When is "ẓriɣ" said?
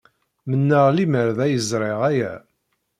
1.69-1.99